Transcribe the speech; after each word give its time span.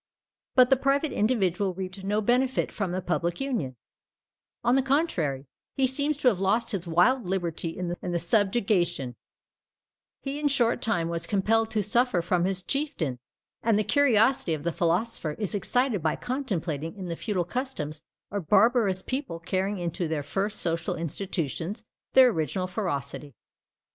But 0.55 0.71
the 0.71 0.75
private 0.77 1.11
individual 1.11 1.75
reaped 1.75 2.03
no 2.03 2.21
benefit 2.21 2.71
from 2.71 2.91
the 2.91 3.03
public 3.03 3.39
union; 3.39 3.75
on 4.63 4.73
the 4.73 4.81
contrary, 4.81 5.45
he 5.75 5.85
seems 5.85 6.17
to 6.17 6.27
have 6.29 6.39
lost 6.39 6.71
his 6.71 6.87
wild 6.87 7.27
liberty 7.27 7.77
in 7.77 7.95
the 8.01 8.17
subjugation; 8.17 9.15
he 10.19 10.39
in 10.39 10.47
a 10.47 10.49
short 10.49 10.81
time 10.81 11.07
was 11.07 11.27
compelled 11.27 11.69
to 11.69 11.83
suffer 11.83 12.23
from 12.23 12.45
his 12.45 12.63
chieftain; 12.63 13.19
and 13.61 13.77
the 13.77 13.83
curiosity 13.83 14.55
of 14.55 14.63
the 14.63 14.71
philosopher 14.71 15.33
is 15.33 15.53
excited 15.53 16.01
by 16.01 16.15
contemplating 16.15 16.97
in 16.97 17.05
the 17.05 17.15
feudal 17.15 17.45
customs 17.45 18.01
a 18.31 18.39
barbarous 18.39 19.03
people 19.03 19.39
carrying 19.39 19.77
into 19.77 20.07
their 20.07 20.23
first 20.23 20.61
social 20.61 20.95
institutions 20.95 21.83
their 22.13 22.29
original 22.29 22.65
ferocity. 22.65 23.35